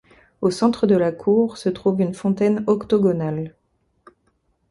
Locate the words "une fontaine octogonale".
2.01-3.53